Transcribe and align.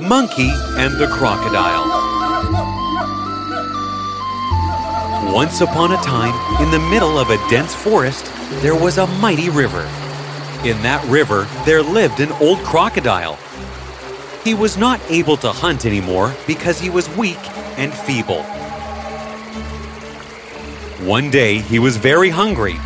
Monkey 0.00 0.48
and 0.78 0.96
the 0.96 1.06
Crocodile. 1.12 1.84
Once 5.34 5.60
upon 5.60 5.92
a 5.92 5.96
time, 5.98 6.32
in 6.62 6.70
the 6.70 6.78
middle 6.88 7.18
of 7.18 7.28
a 7.28 7.36
dense 7.50 7.74
forest, 7.74 8.24
there 8.62 8.74
was 8.74 8.96
a 8.96 9.06
mighty 9.18 9.50
river. 9.50 9.82
In 10.64 10.80
that 10.80 11.04
river, 11.10 11.46
there 11.66 11.82
lived 11.82 12.20
an 12.20 12.32
old 12.40 12.60
crocodile. 12.60 13.38
He 14.44 14.54
was 14.54 14.78
not 14.78 14.98
able 15.10 15.36
to 15.36 15.52
hunt 15.52 15.84
anymore 15.84 16.34
because 16.46 16.80
he 16.80 16.88
was 16.88 17.14
weak 17.18 17.36
and 17.76 17.92
feeble. 17.92 18.44
One 21.06 21.30
day, 21.30 21.58
he 21.58 21.78
was 21.78 21.98
very 21.98 22.30
hungry. 22.30 22.78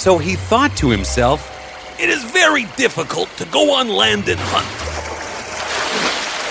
So 0.00 0.16
he 0.16 0.34
thought 0.34 0.74
to 0.78 0.88
himself, 0.88 2.00
It 2.00 2.08
is 2.08 2.24
very 2.24 2.64
difficult 2.78 3.28
to 3.36 3.44
go 3.44 3.74
on 3.74 3.86
land 3.86 4.30
and 4.30 4.40
hunt. 4.40 4.66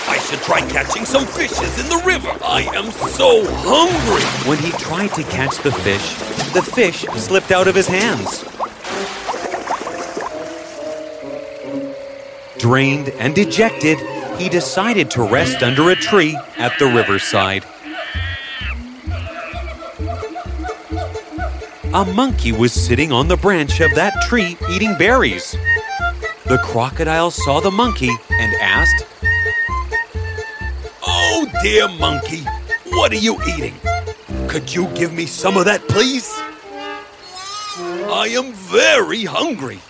I 0.08 0.18
should 0.20 0.38
try 0.42 0.60
catching 0.70 1.04
some 1.04 1.26
fishes 1.26 1.80
in 1.80 1.88
the 1.88 2.00
river. 2.06 2.30
I 2.44 2.62
am 2.76 2.92
so 2.92 3.42
hungry. 3.44 4.22
When 4.48 4.58
he 4.58 4.70
tried 4.78 5.12
to 5.14 5.24
catch 5.24 5.58
the 5.64 5.72
fish, 5.72 6.14
the 6.52 6.62
fish 6.62 7.00
slipped 7.20 7.50
out 7.50 7.66
of 7.66 7.74
his 7.74 7.88
hands. 7.88 8.44
Drained 12.60 13.08
and 13.18 13.34
dejected, 13.34 13.98
he 14.38 14.48
decided 14.48 15.10
to 15.10 15.24
rest 15.24 15.64
under 15.64 15.90
a 15.90 15.96
tree 15.96 16.38
at 16.56 16.78
the 16.78 16.86
riverside. 16.86 17.64
A 21.92 22.04
monkey 22.04 22.52
was 22.52 22.72
sitting 22.72 23.10
on 23.10 23.26
the 23.26 23.36
branch 23.36 23.80
of 23.80 23.92
that 23.96 24.14
tree 24.28 24.56
eating 24.70 24.96
berries. 24.96 25.56
The 26.46 26.58
crocodile 26.62 27.32
saw 27.32 27.58
the 27.58 27.72
monkey 27.72 28.10
and 28.30 28.54
asked, 28.62 29.04
Oh, 31.04 31.50
dear 31.64 31.88
monkey, 31.88 32.44
what 32.90 33.10
are 33.10 33.16
you 33.16 33.42
eating? 33.42 33.74
Could 34.46 34.72
you 34.72 34.86
give 34.94 35.12
me 35.12 35.26
some 35.26 35.56
of 35.56 35.64
that, 35.64 35.80
please? 35.88 36.30
I 38.08 38.28
am 38.38 38.52
very 38.52 39.24
hungry. 39.24 39.80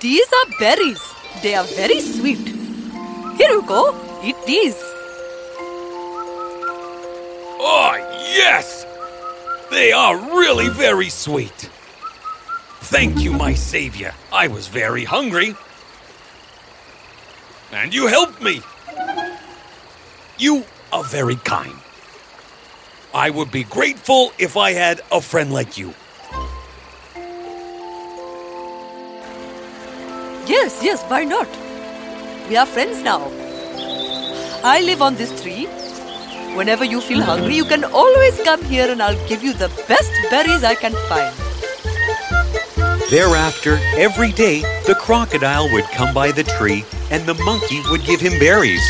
These 0.00 0.26
are 0.26 0.58
berries. 0.58 1.14
They 1.40 1.54
are 1.54 1.64
very 1.64 2.00
sweet. 2.00 2.48
Here 3.38 3.50
you 3.50 3.62
go. 3.62 3.94
Eat 4.24 4.36
these. 4.44 4.82
Oh, 7.62 7.94
yes! 8.34 8.83
They 9.74 9.90
are 9.90 10.16
really 10.16 10.68
very 10.68 11.08
sweet. 11.08 11.68
Thank 12.94 13.18
you, 13.18 13.32
my 13.32 13.54
savior. 13.54 14.14
I 14.32 14.46
was 14.46 14.68
very 14.68 15.02
hungry. 15.02 15.56
And 17.72 17.92
you 17.92 18.06
helped 18.06 18.40
me. 18.40 18.60
You 20.38 20.64
are 20.92 21.02
very 21.02 21.34
kind. 21.34 21.74
I 23.12 23.30
would 23.30 23.50
be 23.50 23.64
grateful 23.64 24.30
if 24.38 24.56
I 24.56 24.74
had 24.74 25.00
a 25.10 25.20
friend 25.20 25.52
like 25.52 25.76
you. 25.76 25.92
Yes, 30.46 30.78
yes, 30.84 31.02
why 31.08 31.24
not? 31.24 31.48
We 32.48 32.56
are 32.56 32.66
friends 32.66 33.02
now. 33.02 33.28
I 34.62 34.82
live 34.82 35.02
on 35.02 35.16
this 35.16 35.42
tree. 35.42 35.66
Whenever 36.54 36.84
you 36.84 37.00
feel 37.00 37.20
hungry, 37.20 37.56
you 37.56 37.64
can 37.64 37.82
always 37.82 38.40
come 38.42 38.62
here 38.64 38.88
and 38.88 39.02
I'll 39.02 39.28
give 39.28 39.42
you 39.42 39.52
the 39.52 39.68
best 39.88 40.12
berries 40.30 40.62
I 40.62 40.76
can 40.76 40.92
find. 41.08 41.34
Thereafter, 43.10 43.80
every 43.96 44.30
day, 44.30 44.60
the 44.86 44.94
crocodile 44.94 45.68
would 45.72 45.84
come 45.86 46.14
by 46.14 46.30
the 46.30 46.44
tree 46.44 46.84
and 47.10 47.26
the 47.26 47.34
monkey 47.34 47.80
would 47.90 48.04
give 48.04 48.20
him 48.20 48.38
berries. 48.38 48.86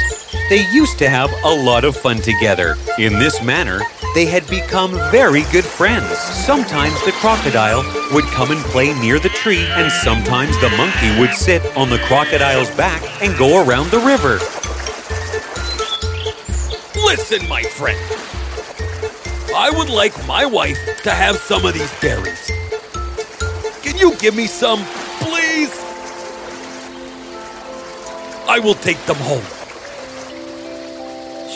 They 0.50 0.70
used 0.72 0.98
to 0.98 1.08
have 1.08 1.32
a 1.42 1.54
lot 1.54 1.84
of 1.84 1.96
fun 1.96 2.18
together. 2.18 2.76
In 2.98 3.14
this 3.14 3.42
manner, 3.42 3.80
they 4.14 4.26
had 4.26 4.46
become 4.48 4.92
very 5.10 5.44
good 5.50 5.64
friends. 5.64 6.18
Sometimes 6.18 7.02
the 7.06 7.12
crocodile 7.12 7.82
would 8.12 8.24
come 8.24 8.50
and 8.50 8.60
play 8.66 8.92
near 9.00 9.18
the 9.18 9.30
tree, 9.30 9.64
and 9.70 9.90
sometimes 9.90 10.60
the 10.60 10.68
monkey 10.76 11.18
would 11.18 11.32
sit 11.32 11.64
on 11.78 11.88
the 11.88 11.98
crocodile's 12.00 12.70
back 12.76 13.02
and 13.22 13.36
go 13.38 13.66
around 13.66 13.90
the 13.90 14.00
river. 14.00 14.38
Listen, 17.04 17.46
my 17.48 17.62
friend. 17.62 18.00
I 19.54 19.70
would 19.70 19.90
like 19.90 20.14
my 20.26 20.44
wife 20.46 20.78
to 21.02 21.10
have 21.10 21.36
some 21.36 21.64
of 21.64 21.74
these 21.74 21.92
berries. 22.00 22.50
Can 23.82 23.96
you 23.98 24.16
give 24.16 24.34
me 24.34 24.46
some, 24.46 24.82
please? 25.20 25.70
I 28.48 28.58
will 28.58 28.74
take 28.74 28.98
them 29.06 29.16
home. 29.20 29.44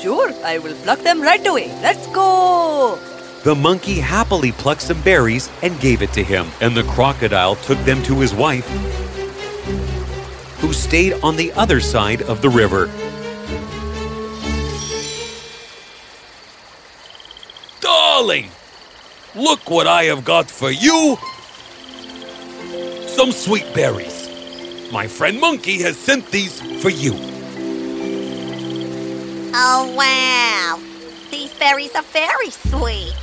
Sure, 0.00 0.32
I 0.44 0.58
will 0.58 0.74
pluck 0.84 1.00
them 1.00 1.20
right 1.20 1.44
away. 1.44 1.68
Let's 1.82 2.06
go. 2.08 2.98
The 3.42 3.54
monkey 3.54 3.98
happily 4.00 4.52
plucked 4.52 4.82
some 4.82 5.00
berries 5.02 5.50
and 5.62 5.80
gave 5.80 6.02
it 6.02 6.12
to 6.12 6.22
him, 6.22 6.46
and 6.60 6.76
the 6.76 6.84
crocodile 6.84 7.56
took 7.56 7.78
them 7.84 8.02
to 8.04 8.20
his 8.20 8.34
wife, 8.34 8.68
who 10.60 10.72
stayed 10.72 11.14
on 11.22 11.36
the 11.36 11.52
other 11.54 11.80
side 11.80 12.22
of 12.22 12.42
the 12.42 12.50
river. 12.50 12.90
Darling, 18.18 18.50
look 19.36 19.70
what 19.70 19.86
I 19.86 20.06
have 20.10 20.24
got 20.24 20.50
for 20.50 20.72
you. 20.72 21.16
Some 23.06 23.30
sweet 23.30 23.72
berries. 23.72 24.28
My 24.90 25.06
friend 25.06 25.38
Monkey 25.40 25.80
has 25.82 25.96
sent 25.96 26.26
these 26.32 26.60
for 26.82 26.90
you. 26.90 27.12
Oh, 29.54 29.94
wow. 29.96 30.80
These 31.30 31.54
berries 31.60 31.94
are 31.94 32.02
very 32.02 32.50
sweet. 32.50 33.14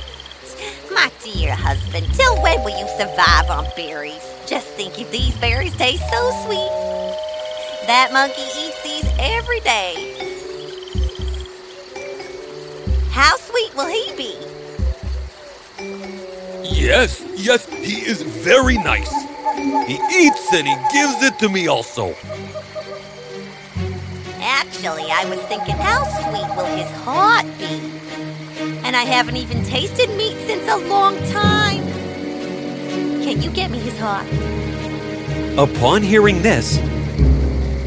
My 0.90 1.12
dear 1.22 1.54
husband, 1.54 2.06
till 2.14 2.40
when 2.40 2.64
will 2.64 2.78
you 2.80 2.88
survive 2.96 3.50
on 3.50 3.66
berries? 3.76 4.26
Just 4.46 4.68
think 4.68 4.98
if 4.98 5.10
these 5.10 5.36
berries 5.36 5.76
taste 5.76 6.08
so 6.10 6.30
sweet. 6.46 6.72
That 7.86 8.14
monkey 8.14 8.48
eats 8.58 8.82
these 8.82 9.12
every 9.18 9.60
day. 9.60 9.92
How 13.10 13.36
sweet 13.36 13.74
will 13.76 13.88
he 13.88 14.16
be? 14.16 14.55
Yes, 16.86 17.20
yes, 17.34 17.66
he 17.66 18.06
is 18.06 18.22
very 18.22 18.78
nice. 18.78 19.10
He 19.88 19.98
eats 20.08 20.52
and 20.52 20.68
he 20.68 20.76
gives 20.92 21.20
it 21.20 21.36
to 21.40 21.48
me 21.48 21.66
also. 21.66 22.14
Actually, 24.38 25.10
I 25.10 25.24
was 25.28 25.40
thinking, 25.48 25.74
how 25.74 26.04
sweet 26.04 26.48
will 26.56 26.76
his 26.76 26.88
heart 27.02 27.44
be? 27.58 27.82
And 28.86 28.94
I 28.94 29.02
haven't 29.02 29.34
even 29.34 29.64
tasted 29.64 30.10
meat 30.10 30.36
since 30.46 30.68
a 30.68 30.76
long 30.76 31.16
time. 31.24 31.82
Can 33.24 33.42
you 33.42 33.50
get 33.50 33.72
me 33.72 33.78
his 33.80 33.98
heart? 33.98 34.28
Upon 35.58 36.04
hearing 36.04 36.40
this, 36.40 36.76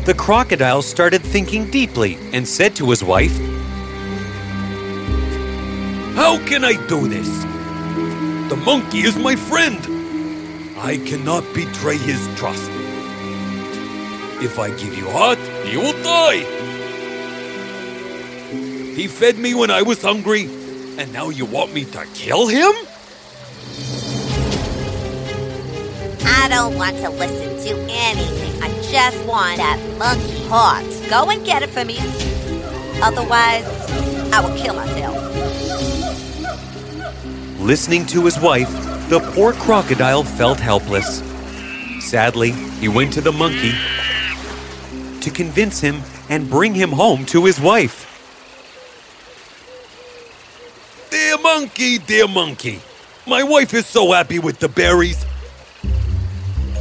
the 0.03 0.13
crocodile 0.13 0.81
started 0.81 1.21
thinking 1.21 1.71
deeply 1.71 2.17
and 2.33 2.45
said 2.45 2.75
to 2.75 2.89
his 2.89 3.01
wife, 3.01 3.37
How 6.15 6.37
can 6.45 6.65
I 6.65 6.73
do 6.87 7.07
this? 7.07 7.58
The 8.49 8.55
monkey 8.55 9.01
is 9.01 9.15
my 9.15 9.35
friend. 9.35 9.77
I 10.79 10.97
cannot 11.05 11.43
betray 11.53 11.97
his 11.97 12.27
trust. 12.35 12.71
If 14.41 14.57
I 14.57 14.69
give 14.69 14.97
you 14.97 15.07
heart, 15.07 15.37
he 15.65 15.77
will 15.77 15.93
die. 16.01 16.43
He 18.95 19.07
fed 19.07 19.37
me 19.37 19.53
when 19.53 19.69
I 19.69 19.83
was 19.83 20.01
hungry, 20.01 20.45
and 20.97 21.13
now 21.13 21.29
you 21.29 21.45
want 21.45 21.75
me 21.75 21.85
to 21.85 22.05
kill 22.15 22.47
him? 22.47 22.73
I 26.25 26.47
don't 26.49 26.75
want 26.75 26.97
to 26.97 27.09
listen 27.11 27.55
to 27.67 27.85
anything. 27.87 28.63
I 28.63 28.69
just 28.91 29.23
want 29.27 29.57
that 29.57 29.77
monkey 29.99 30.47
heart. 30.47 30.85
Go 31.07 31.29
and 31.29 31.45
get 31.45 31.61
it 31.61 31.69
for 31.69 31.85
me. 31.85 31.99
Otherwise, 33.03 33.65
I 34.33 34.41
will 34.41 34.57
kill 34.57 34.73
myself. 34.73 36.08
Listening 37.59 38.05
to 38.05 38.23
his 38.23 38.39
wife, 38.39 38.71
the 39.09 39.19
poor 39.33 39.51
crocodile 39.51 40.23
felt 40.23 40.61
helpless. 40.61 41.21
Sadly, 41.99 42.51
he 42.51 42.87
went 42.87 43.11
to 43.13 43.21
the 43.21 43.33
monkey 43.33 43.73
to 45.19 45.29
convince 45.29 45.81
him 45.81 46.01
and 46.29 46.49
bring 46.49 46.73
him 46.73 46.89
home 46.89 47.25
to 47.25 47.43
his 47.45 47.59
wife. 47.59 48.05
Dear 51.11 51.37
monkey, 51.39 51.97
dear 51.97 52.29
monkey, 52.29 52.79
my 53.27 53.43
wife 53.43 53.73
is 53.73 53.85
so 53.85 54.13
happy 54.13 54.39
with 54.39 54.59
the 54.59 54.69
berries 54.69 55.25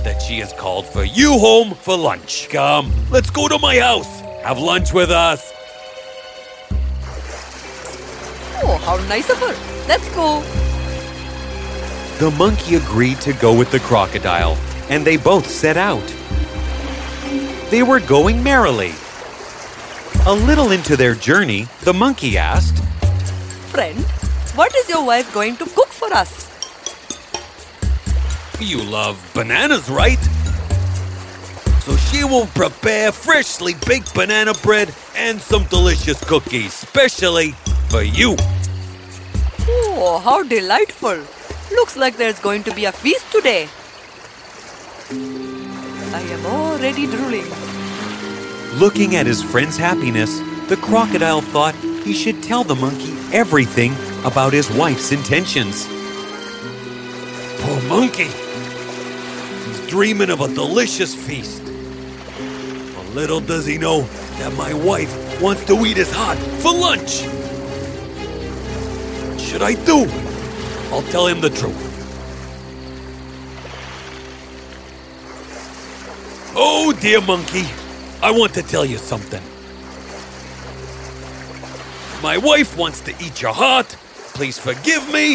that 0.04 0.22
she 0.22 0.38
has 0.38 0.52
called 0.52 0.86
for 0.86 1.02
you 1.02 1.38
home 1.38 1.74
for 1.74 1.98
lunch. 1.98 2.48
Come, 2.50 2.92
let's 3.10 3.30
go 3.30 3.48
to 3.48 3.58
my 3.58 3.80
house. 3.80 4.20
Have 4.44 4.60
lunch 4.60 4.92
with 4.92 5.10
us. 5.10 5.52
Oh, 8.62 8.80
how 8.84 8.96
nice 9.08 9.28
of 9.28 9.38
her. 9.38 9.56
Let's 9.88 10.08
go. 10.14 10.57
The 12.18 12.32
monkey 12.32 12.74
agreed 12.74 13.20
to 13.20 13.32
go 13.32 13.56
with 13.56 13.70
the 13.70 13.78
crocodile, 13.78 14.58
and 14.90 15.06
they 15.06 15.16
both 15.16 15.46
set 15.46 15.76
out. 15.76 16.02
They 17.70 17.84
were 17.84 18.00
going 18.00 18.42
merrily. 18.42 18.92
A 20.26 20.34
little 20.34 20.72
into 20.72 20.96
their 20.96 21.14
journey, 21.14 21.68
the 21.82 21.94
monkey 21.94 22.36
asked, 22.36 22.82
Friend, 23.70 23.96
what 24.56 24.74
is 24.74 24.88
your 24.88 25.06
wife 25.06 25.32
going 25.32 25.58
to 25.58 25.66
cook 25.66 25.86
for 25.86 26.12
us? 26.12 26.50
You 28.60 28.82
love 28.82 29.16
bananas, 29.32 29.88
right? 29.88 30.18
So 31.86 31.94
she 32.10 32.24
will 32.24 32.46
prepare 32.46 33.12
freshly 33.12 33.74
baked 33.86 34.12
banana 34.12 34.54
bread 34.54 34.92
and 35.14 35.40
some 35.40 35.66
delicious 35.66 36.18
cookies, 36.24 36.74
specially 36.74 37.52
for 37.88 38.02
you. 38.02 38.34
Oh, 39.68 40.20
how 40.24 40.42
delightful! 40.42 41.22
Looks 41.70 41.96
like 41.96 42.16
there's 42.16 42.38
going 42.38 42.64
to 42.64 42.74
be 42.74 42.86
a 42.86 42.92
feast 42.92 43.30
today. 43.30 43.68
I 45.10 46.20
am 46.20 46.46
already 46.46 47.06
drooling. 47.06 47.46
Looking 48.78 49.16
at 49.16 49.26
his 49.26 49.42
friend's 49.42 49.76
happiness, 49.76 50.38
the 50.68 50.76
crocodile 50.76 51.40
thought 51.40 51.74
he 52.04 52.14
should 52.14 52.42
tell 52.42 52.64
the 52.64 52.74
monkey 52.74 53.14
everything 53.32 53.92
about 54.24 54.52
his 54.52 54.70
wife's 54.70 55.12
intentions. 55.12 55.86
Poor 57.60 57.80
monkey. 57.82 58.30
He's 59.66 59.86
dreaming 59.88 60.30
of 60.30 60.40
a 60.40 60.48
delicious 60.48 61.14
feast. 61.14 61.62
But 61.64 63.06
little 63.14 63.40
does 63.40 63.66
he 63.66 63.76
know 63.76 64.02
that 64.38 64.54
my 64.54 64.72
wife 64.72 65.42
wants 65.42 65.64
to 65.66 65.84
eat 65.84 65.98
his 65.98 66.10
heart 66.12 66.38
for 66.62 66.72
lunch. 66.72 67.22
What 69.28 69.40
should 69.40 69.62
I 69.62 69.74
do? 69.84 70.27
I'll 70.90 71.02
tell 71.02 71.26
him 71.26 71.40
the 71.40 71.50
truth. 71.50 71.94
Oh, 76.56 76.92
dear 77.00 77.20
monkey, 77.20 77.66
I 78.22 78.30
want 78.30 78.54
to 78.54 78.62
tell 78.62 78.84
you 78.84 78.98
something. 78.98 79.42
My 82.22 82.36
wife 82.36 82.76
wants 82.76 83.00
to 83.02 83.12
eat 83.20 83.40
your 83.40 83.52
heart. 83.52 83.86
Please 84.34 84.58
forgive 84.58 85.12
me. 85.12 85.34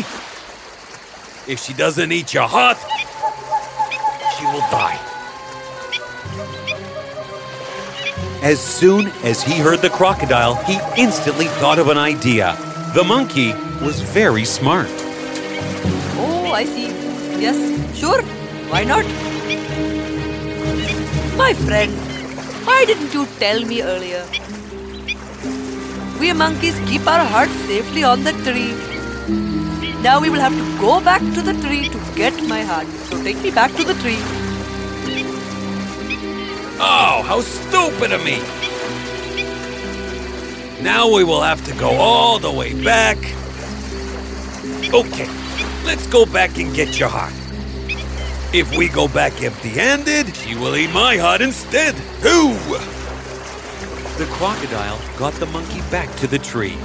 If 1.45 1.59
she 1.59 1.73
doesn't 1.73 2.11
eat 2.11 2.33
your 2.33 2.47
heart, 2.47 2.77
she 4.37 4.45
will 4.45 4.65
die. 4.71 4.99
As 8.41 8.59
soon 8.59 9.07
as 9.23 9.41
he 9.41 9.59
heard 9.59 9.79
the 9.79 9.89
crocodile, 9.89 10.55
he 10.65 10.77
instantly 10.97 11.45
thought 11.45 11.79
of 11.79 11.87
an 11.87 11.97
idea. 11.97 12.57
The 12.93 13.03
monkey 13.03 13.53
was 13.81 14.01
very 14.01 14.43
smart. 14.43 15.02
I 16.53 16.65
see. 16.65 16.87
Yes, 17.41 17.57
sure. 17.97 18.21
Why 18.71 18.83
not? 18.83 19.05
My 21.35 21.53
friend, 21.53 21.91
why 22.65 22.85
didn't 22.85 23.13
you 23.13 23.25
tell 23.39 23.61
me 23.65 23.81
earlier? 23.81 24.23
We 26.19 26.31
monkeys 26.31 26.79
keep 26.87 27.07
our 27.07 27.25
hearts 27.25 27.55
safely 27.71 28.03
on 28.03 28.23
the 28.23 28.33
tree. 28.43 28.73
Now 30.01 30.19
we 30.19 30.29
will 30.29 30.39
have 30.39 30.53
to 30.53 30.79
go 30.79 31.01
back 31.01 31.21
to 31.21 31.41
the 31.41 31.53
tree 31.65 31.89
to 31.89 31.99
get 32.15 32.33
my 32.43 32.61
heart. 32.61 32.87
So 33.09 33.21
take 33.23 33.41
me 33.41 33.51
back 33.51 33.71
to 33.75 33.83
the 33.83 33.95
tree. 33.95 34.19
Oh, 36.79 37.23
how 37.25 37.41
stupid 37.41 38.11
of 38.11 38.23
me! 38.23 38.41
Now 40.83 41.09
we 41.09 41.23
will 41.23 41.41
have 41.41 41.63
to 41.65 41.73
go 41.75 41.89
all 41.91 42.39
the 42.39 42.51
way 42.51 42.73
back. 42.83 43.17
Okay, 44.93 45.29
let's 45.85 46.07
go 46.07 46.25
back 46.25 46.57
and 46.57 46.73
get 46.73 46.99
your 46.99 47.09
heart. 47.09 47.33
If 48.53 48.77
we 48.77 48.87
go 48.87 49.07
back 49.07 49.41
empty 49.41 49.69
handed, 49.69 50.35
she 50.35 50.55
will 50.55 50.75
eat 50.75 50.91
my 50.93 51.17
heart 51.17 51.41
instead. 51.41 51.95
Who? 52.21 52.53
The 54.17 54.25
crocodile 54.33 54.99
got 55.17 55.33
the 55.33 55.47
monkey 55.47 55.81
back 55.89 56.15
to 56.17 56.27
the 56.27 56.37
tree. 56.37 56.77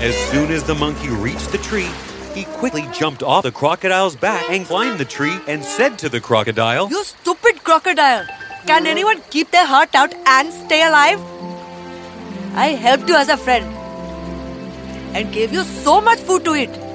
As 0.00 0.14
soon 0.30 0.52
as 0.52 0.62
the 0.62 0.74
monkey 0.74 1.08
reached 1.08 1.50
the 1.50 1.58
tree, 1.58 1.90
he 2.32 2.44
quickly 2.44 2.86
jumped 2.92 3.22
off 3.22 3.42
the 3.42 3.50
crocodile's 3.50 4.14
back 4.14 4.48
and 4.50 4.66
climbed 4.66 5.00
the 5.00 5.04
tree 5.04 5.36
and 5.48 5.64
said 5.64 5.98
to 5.98 6.08
the 6.08 6.20
crocodile, 6.20 6.88
You 6.88 7.02
stupid 7.02 7.64
crocodile! 7.64 8.26
Can 8.66 8.86
anyone 8.86 9.20
keep 9.30 9.50
their 9.50 9.66
heart 9.66 9.94
out 9.94 10.14
and 10.26 10.52
stay 10.52 10.86
alive? 10.86 11.20
I 12.54 12.68
helped 12.68 13.08
you 13.08 13.16
as 13.16 13.28
a 13.28 13.36
friend 13.36 13.64
and 15.16 15.32
gave 15.32 15.52
you 15.52 15.62
so 15.62 16.00
much 16.00 16.18
food 16.20 16.44
to 16.44 16.54
eat. 16.54 16.85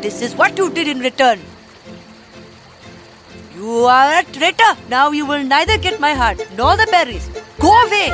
And 0.00 0.06
this 0.06 0.22
is 0.22 0.34
what 0.34 0.56
you 0.56 0.70
did 0.70 0.88
in 0.88 1.00
return. 1.00 1.38
You 3.54 3.84
are 3.84 4.20
a 4.20 4.22
traitor. 4.24 4.72
Now 4.88 5.10
you 5.10 5.26
will 5.26 5.44
neither 5.44 5.76
get 5.76 6.00
my 6.00 6.14
heart 6.14 6.40
nor 6.56 6.74
the 6.78 6.86
berries. 6.90 7.28
Go 7.58 7.68
away. 7.68 8.08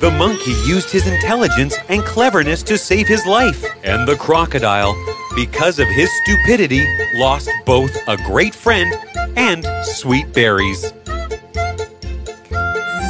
The 0.00 0.10
monkey 0.18 0.50
used 0.66 0.90
his 0.90 1.06
intelligence 1.06 1.74
and 1.88 2.02
cleverness 2.04 2.62
to 2.64 2.76
save 2.76 3.08
his 3.08 3.24
life. 3.24 3.64
And 3.82 4.06
the 4.06 4.16
crocodile, 4.16 4.94
because 5.34 5.78
of 5.78 5.88
his 5.88 6.10
stupidity, 6.20 6.84
lost 7.14 7.48
both 7.64 7.96
a 8.08 8.18
great 8.28 8.54
friend 8.54 8.94
and 9.38 9.64
sweet 9.84 10.34
berries. 10.34 10.82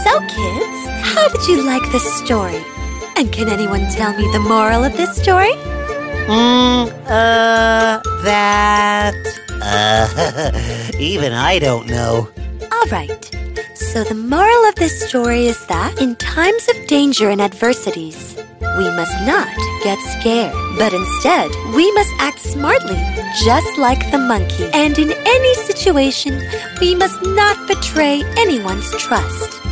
So, 0.05 0.21
kids, 0.31 0.79
how 1.11 1.27
did 1.27 1.49
you 1.49 1.67
like 1.67 1.91
this 1.91 2.07
story? 2.25 2.63
And 3.17 3.33
can 3.33 3.49
anyone 3.49 3.89
tell 3.91 4.17
me 4.17 4.31
the 4.33 4.39
moral 4.39 4.85
of 4.85 4.97
this 4.97 5.17
story? 5.17 5.51
Mm, 6.27 6.89
uh, 7.07 8.01
that. 8.25 9.15
Uh, 9.63 10.93
even 10.99 11.33
I 11.33 11.59
don't 11.59 11.87
know. 11.87 12.29
All 12.73 12.87
right. 12.91 13.31
So, 13.75 14.05
the 14.05 14.15
moral 14.15 14.65
of 14.65 14.75
this 14.75 15.09
story 15.09 15.47
is 15.47 15.67
that 15.67 16.01
in 16.01 16.17
times 16.17 16.69
of 16.69 16.87
danger 16.87 17.31
and 17.31 17.41
adversities, 17.41 18.37
we 18.77 18.91
must 18.91 19.15
not 19.25 19.49
get 19.85 19.99
scared, 20.19 20.53
but 20.79 20.93
instead, 20.93 21.51
we 21.75 21.91
must 21.93 22.13
act 22.19 22.41
smartly, 22.41 23.01
just 23.45 23.79
like 23.79 24.11
the 24.11 24.19
monkey. 24.19 24.69
And 24.75 24.99
in 24.99 25.13
any 25.13 25.55
situation, 25.55 26.43
we 26.81 26.95
must 26.95 27.23
not 27.23 27.69
betray 27.69 28.23
anyone's 28.37 28.91
trust. 28.97 29.66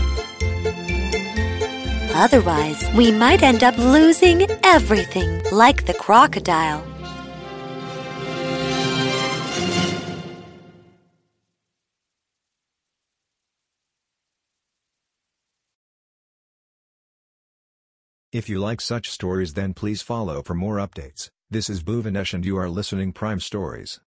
Otherwise, 2.15 2.89
we 2.97 3.11
might 3.13 3.43
end 3.43 3.63
up 3.63 3.77
losing 3.77 4.47
everything, 4.63 5.43
like 5.53 5.85
the 5.87 5.95
crocodile. 5.95 6.83
If 18.35 18.49
you 18.49 18.59
like 18.59 18.81
such 18.81 19.11
stories 19.11 19.55
then 19.55 19.75
please 19.75 20.03
follow 20.03 20.43
for 20.43 20.55
more 20.55 20.79
updates. 20.79 21.31
This 21.51 21.71
is 21.71 21.85
Bhuvanesh 21.85 22.35
and 22.35 22.45
you 22.45 22.57
are 22.57 22.69
listening 22.69 23.13
Prime 23.13 23.39
Stories. 23.39 24.01